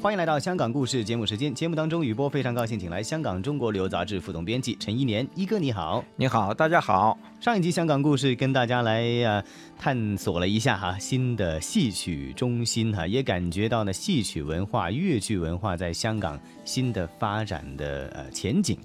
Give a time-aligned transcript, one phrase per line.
[0.00, 1.52] 欢迎来到香港故事节目时间。
[1.52, 7.18] 节目当中，雨波非常高兴，请来香港中国旅游杂志副总编辑陈一年一哥，你好，你好，大家好。
[7.40, 9.42] 上一集香港故事跟大家来啊
[9.76, 18.78] 探索了一下哈新的戏曲中心哈，也感觉到呢戏曲文化、粤剧文化在香港新的发展的呃前景。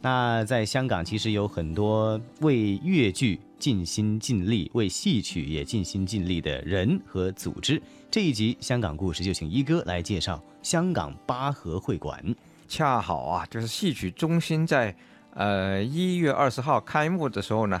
[0.00, 7.80] 那在香港其实有很多为粤剧尽心尽力、为戏曲也尽心尽力的人和组织。
[8.10, 10.42] 这一集香港故事就请一哥来介绍。
[10.62, 12.20] 香港八和会馆，
[12.66, 14.92] 恰好啊，就是戏曲中心在
[15.34, 17.80] 呃一月二十号开幕的时候呢，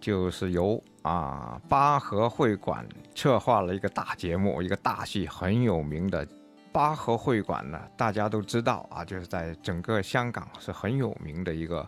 [0.00, 6.26] 就是由啊八和会馆策划了一个大节目，一个大戏，很有名的
[6.72, 11.86] 八和会馆呢，大家都知道啊，就是在整个香港是很有名的一个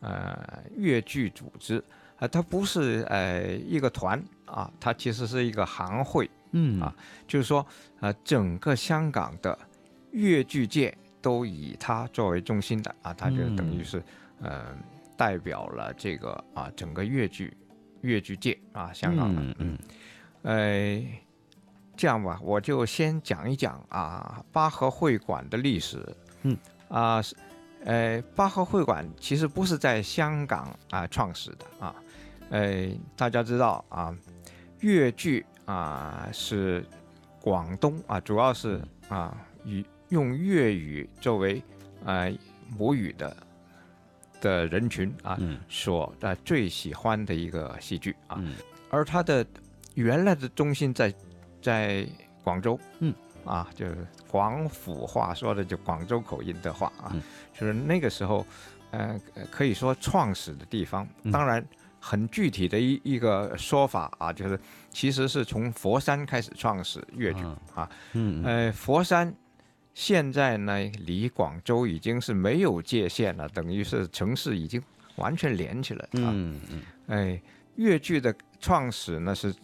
[0.00, 0.38] 呃
[0.74, 1.84] 粤剧组织
[2.22, 6.30] 啊，它不是呃一个团啊，它其实是一个行会。
[6.52, 6.94] 嗯啊，
[7.26, 7.66] 就是说，
[8.00, 9.58] 呃，整个香港的
[10.12, 14.02] 粤剧界都以它作为中心的啊，它就等于是，
[14.42, 14.66] 呃，
[15.16, 17.56] 代表了这个啊整个粤剧
[18.02, 19.42] 粤剧界啊，香港的。
[19.58, 19.78] 嗯，
[20.42, 21.02] 呃，
[21.96, 26.06] 这样吧，我就先讲一讲啊八和会馆的历史。
[26.42, 26.54] 嗯，
[26.88, 27.34] 啊是，
[27.86, 31.94] 呃，八和会馆其实不是在香港啊创始的啊，
[32.52, 34.14] 呃，大家知道啊，
[34.78, 35.44] 粤剧。
[35.64, 36.84] 啊，是
[37.40, 41.62] 广东啊，主要是啊，以用粤语作为
[42.04, 42.26] 啊
[42.76, 43.34] 母语的
[44.40, 48.42] 的人群啊，所啊最喜欢的一个戏剧啊，
[48.90, 49.46] 而它的
[49.94, 51.14] 原来的中心在
[51.62, 52.04] 在
[52.42, 57.14] 广州，嗯，啊，就是广府话说的就广州口音的话啊，
[57.54, 58.44] 就是那个时候，
[58.90, 61.64] 呃，可以说创始的地方，当然。
[62.04, 64.58] 很具体的一一个说法啊，就是
[64.90, 67.44] 其实是从佛山开始创始粤剧
[67.76, 69.32] 啊，嗯，呃，佛山
[69.94, 74.82] 现在呢离广州已经是没有界限了，等于是城市已经
[75.14, 77.42] 完全连起来啊，嗯嗯，哎，
[77.76, 79.54] 粤剧的创始呢是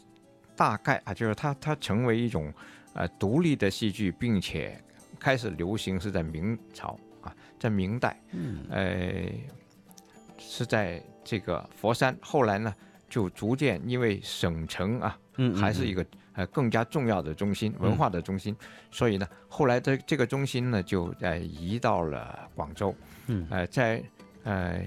[0.55, 2.55] 大概啊，就是它它成为一种
[2.93, 4.81] 呃独立的戏剧，并且
[5.19, 9.33] 开始流行是在明朝啊，在明代，嗯，哎，
[10.39, 11.03] 是在。
[11.25, 12.75] 这个佛山后来呢，
[13.07, 18.57] 就逐渐因为省城啊，嗯，还是一个呃更加重要的中心，文化的中心，
[18.91, 22.95] 所以呢，后来的这个中心呢，就呃移到了广州，
[23.27, 24.03] 嗯，呃，在
[24.45, 24.83] 呃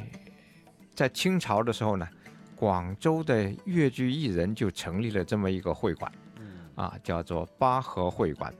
[0.95, 2.07] 在清朝的时候呢，
[2.55, 8.51] 广州的粤剧艺人就成立了这么一个会馆，嗯，啊，叫做八和会馆，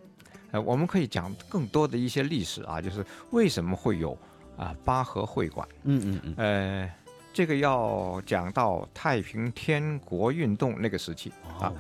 [0.52, 4.16] 呃，我们可以讲更多的一些历史啊，就是为什么会有
[4.58, 6.92] 啊八和会馆，嗯嗯嗯，呃。
[7.34, 11.32] 这个要讲到太平天国运动那个时期
[11.62, 11.72] 啊，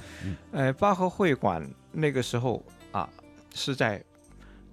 [0.54, 1.62] 呃，八和会馆
[1.92, 3.10] 那个时候啊，
[3.54, 4.02] 是在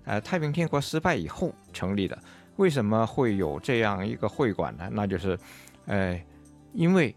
[0.04, 2.16] 呃太平天国失败以后成立的。
[2.58, 4.88] 为什么会有这样一个会馆呢？
[4.92, 5.37] 那就是，
[5.87, 6.25] 呃，
[6.72, 7.12] 因为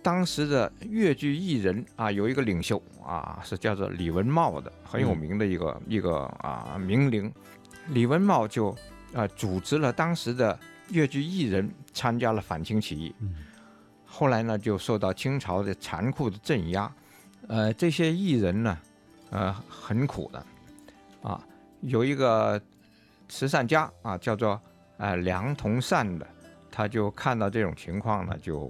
[0.00, 7.32] 当时的粤剧艺人啊，有一个领袖啊，是叫做李文茂的，很有名的一个一个啊名伶。
[7.88, 8.72] 李文茂就
[9.14, 10.58] 啊组织了当时的。
[10.90, 13.14] 越剧艺人参加了反清起义，
[14.04, 16.92] 后来呢就受到清朝的残酷的镇压，
[17.48, 18.78] 呃，这些艺人呢，
[19.30, 20.46] 呃，很苦的，
[21.22, 21.42] 啊，
[21.80, 22.60] 有一个
[23.26, 24.60] 慈善家啊，叫做
[24.98, 26.26] 呃梁同善的，
[26.70, 28.68] 他就看到这种情况呢，就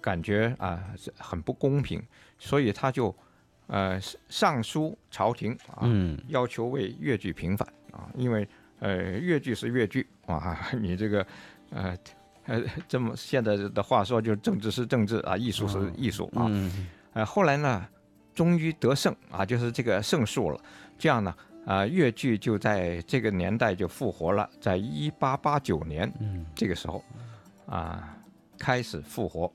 [0.00, 0.82] 感觉啊
[1.18, 2.02] 很不公平，
[2.38, 3.14] 所以他就
[3.66, 4.00] 呃
[4.30, 5.86] 上书朝廷啊，
[6.28, 8.48] 要求为越剧平反啊，因为。
[8.82, 11.24] 呃，越剧是越剧啊， 你这个，
[11.70, 11.96] 呃，
[12.46, 16.50] 呃，这么现在的话说，就是政治是政治啊，艺术是艺术啊。
[17.12, 17.86] 呃，后来呢，
[18.34, 20.60] 终于得胜啊，就是这个胜诉了。
[20.98, 21.32] 这样呢，
[21.64, 26.12] 啊，越剧就在这个年代就复活了，在一八八九年
[26.52, 27.04] 这个时候，
[27.66, 28.18] 啊，
[28.58, 29.48] 开始复活，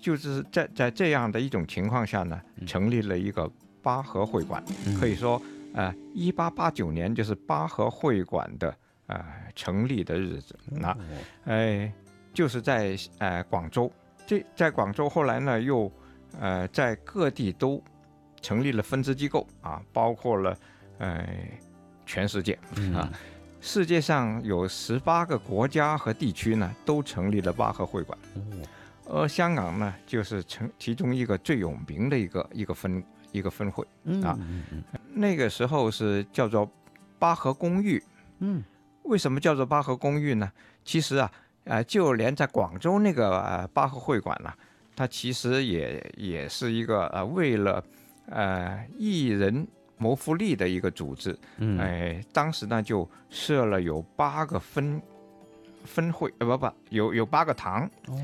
[0.00, 3.50] 就是在在这样的一种情况下呢，成立了一个
[3.82, 4.62] 八和会馆，
[5.00, 5.42] 可以说。
[5.74, 8.76] 呃，一八八九年就是八和会馆的
[9.06, 9.24] 呃
[9.54, 10.96] 成立的日子，那，
[11.46, 11.90] 哎，
[12.34, 13.90] 就是在呃广州，
[14.26, 15.90] 这在广州后来呢又
[16.38, 17.82] 呃在各地都
[18.42, 20.56] 成立了分支机构啊，包括了
[20.98, 21.26] 呃
[22.04, 22.58] 全世界
[22.94, 23.10] 啊，
[23.60, 28.18] 世界上有十八个国家和地区呢都成立了八和会馆，
[29.06, 33.02] 而香港呢就是成其中一个最有名的一个一个分。
[33.32, 33.82] 一个分会
[34.22, 34.38] 啊，
[35.14, 36.70] 那个时候是叫做
[37.18, 38.02] 八和公寓。
[38.40, 38.62] 嗯，
[39.04, 40.50] 为什么叫做八和公寓呢？
[40.84, 41.30] 其实啊，
[41.64, 44.52] 呃，就连在广州那个呃八和会馆呢，
[44.96, 47.84] 它其实也也是一个呃为了
[48.26, 49.66] 呃艺人
[49.96, 51.38] 谋福利的一个组织。
[51.58, 55.00] 嗯，哎，当时呢就设了有八个分
[55.84, 58.18] 分会，呃不不，有有八个堂哦，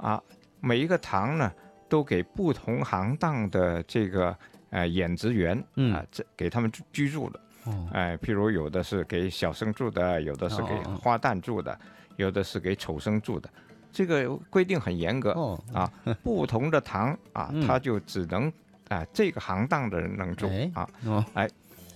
[0.00, 0.22] 啊，
[0.60, 1.52] 每一个堂呢
[1.88, 4.36] 都给不同行当的这个
[4.74, 5.94] 呃演职员嗯。
[5.94, 7.40] 啊，这给他们居居住的。
[7.64, 11.78] 哦，哎，譬如有的是给小生住的，有的是给花旦住的，
[12.16, 13.48] 有的是给丑生住的，
[13.90, 15.30] 这个规定很严格。
[15.30, 15.90] 哦，啊，
[16.22, 17.66] 不同的堂啊，嗯。
[17.66, 18.52] 他就只能
[18.88, 20.88] 啊、这个行当的人能住哎啊，
[21.32, 21.50] 哎，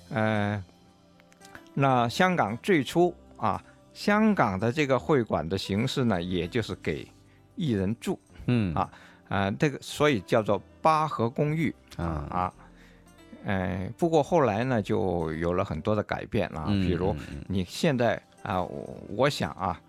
[0.08, 0.64] 呃，
[1.74, 7.06] 那香港最初啊，香港的这个会馆的形式呢，也就是给
[7.56, 8.74] 艺人住嗯。
[8.74, 8.90] 啊
[9.28, 12.54] 啊、这个所以叫做八合公寓啊，啊，
[13.48, 19.80] 呃，不过后来呢，就有了很多的改变啊，嗯比如嗯你现在啊，我我想啊。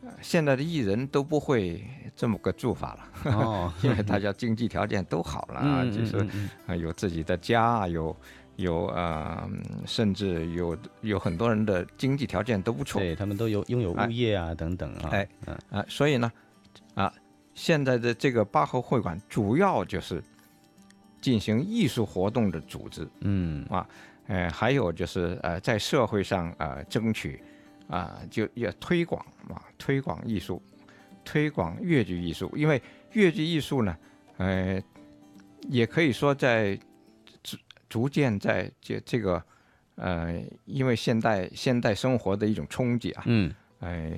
[0.00, 1.84] 呃现在的艺人都不会
[2.16, 6.26] 这么个做法了，嗯哦，因为 大家经济条件都好了啊，嗯就是
[6.78, 8.16] 有自己的家，有
[8.56, 16.32] 有呃，嗯甚至有有很多人的经济条件都不错对他们都有拥有哎物业啊等等啊，哎嗯啊，所以呢，
[16.94, 17.12] 啊，
[17.52, 20.22] 现在的这个八合会馆主要就是
[21.20, 23.64] 进行艺术活动的组织，嗯。
[23.70, 23.88] 啊
[24.26, 27.42] 呃，还有就是呃，在社会上呃争取
[27.88, 30.62] 啊、就要推广啊，推广艺术，
[31.24, 32.82] 推广越剧艺术，因为
[33.12, 33.96] 越剧艺术呢，
[34.36, 34.78] 呃，
[35.70, 36.78] 也可以说在
[37.42, 37.56] 逐
[37.88, 39.42] 逐渐在这这个
[39.94, 43.54] 呃，因为现代现代生活的一种冲击啊，嗯。
[43.80, 44.12] 呃，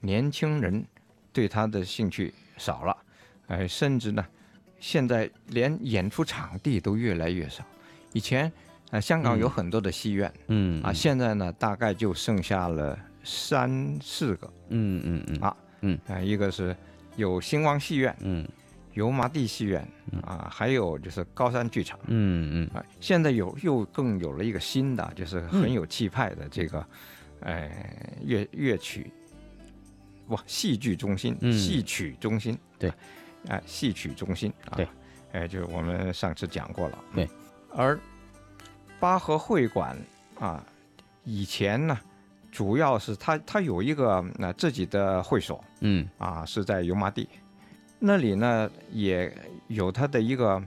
[0.00, 0.84] 年轻人
[1.32, 2.96] 对他的兴趣少了，
[3.46, 4.26] 呃，甚至呢，
[4.84, 7.64] 现在连演出场地都越来越少。
[8.12, 8.52] 以前，
[8.90, 14.52] 呃，香港有嗯很多的戏院、嗯啊，现在呢，大概就剩下了三四个。
[14.68, 15.38] 嗯嗯嗯。
[15.40, 15.98] 啊嗯。
[16.06, 16.76] 啊、一个是
[17.16, 18.46] 有星光戏院、嗯。
[18.92, 19.88] 油麻地戏院
[20.22, 21.98] 啊，还有就是高山剧场。
[22.08, 22.76] 嗯嗯。
[22.76, 26.86] 啊，现在有又更有了一个新的，就是很有气派的这个，
[27.40, 27.70] 呃，
[28.22, 29.10] 乐乐曲，
[30.28, 31.50] 哇，戏剧中心，嗯。
[31.54, 32.90] 戏曲中心，对。
[32.90, 32.96] 啊，
[33.48, 34.88] 啊戏曲中心啊，对，
[35.32, 37.28] 哎，就是我们上次讲过了，对嗯，
[37.74, 38.00] 而
[39.00, 39.96] 八合会馆
[40.38, 40.64] 啊，
[41.24, 41.98] 以前呢，
[42.50, 47.28] 主要是它它有一个呃自己的会所，嗯啊，是在油麻地，
[47.98, 49.32] 那里呢也
[49.68, 50.62] 有它的一个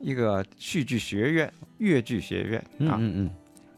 [0.00, 3.30] 一个戏剧学院、越剧学院啊，嗯嗯嗯。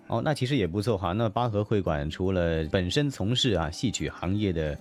[0.08, 1.12] 哦，那其实也不错哈。
[1.12, 4.78] 那八合会馆除了本身从事啊戏曲行业的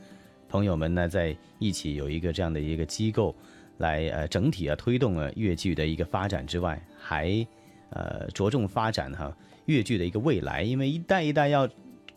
[0.51, 3.33] 朋友们呢，在一起有一个这样的一个机构，
[3.77, 7.47] 来呃整体啊推动了粤剧的一个发展之外，还
[7.91, 9.33] 呃着重发展哈
[9.67, 10.61] 粤剧的一个未来。
[10.61, 11.67] 因为一代一代要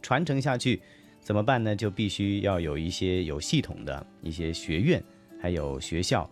[0.03, 0.83] 传承下去，
[1.21, 1.77] 怎么办呢？
[1.77, 5.01] 就必须要有一些有系统的一些学院，
[5.41, 6.29] 还有学校，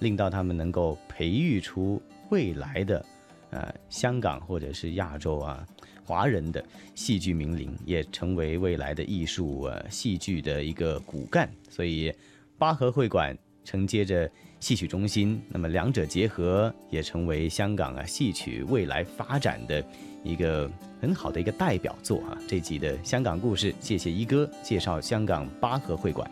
[0.00, 3.02] 令到他们能够培育出未来的
[3.48, 5.66] 呃香港或者是亚洲啊
[6.06, 6.64] 华人的
[6.94, 11.50] 戏剧名伶，也成为未来的艺术呃戏剧的一个骨干。
[11.68, 12.12] 所以
[12.56, 14.30] 八合会馆承接着
[14.60, 19.84] 戏曲中心，那么两者结合，也成为香港啊戏曲未来发展的
[20.22, 20.70] 一个
[21.00, 22.38] 很好的一个代表作啊。
[22.46, 26.30] 这集的香港故事，谢谢一哥介绍香港八合会馆。